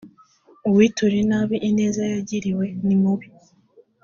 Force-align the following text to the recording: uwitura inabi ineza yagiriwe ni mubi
uwitura 0.67 1.15
inabi 1.23 1.55
ineza 1.69 2.01
yagiriwe 2.13 2.65
ni 2.85 2.95
mubi 3.01 3.27